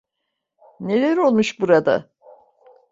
Neler 0.79 1.17
olmuş 1.17 1.59
burada? 1.59 2.09